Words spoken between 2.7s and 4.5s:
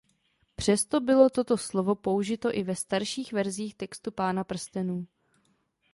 starších verzích textu Pána